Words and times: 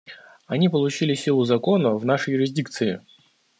Они 0.47 0.67
получили 0.67 1.13
силу 1.13 1.43
закона 1.45 1.93
в 1.95 2.03
нашей 2.07 2.33
юрисдикции. 2.33 3.01